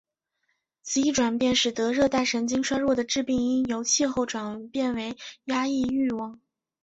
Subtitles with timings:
[0.81, 6.41] 此一转变使得热带神经衰弱的致病因由气候转变为压抑欲望。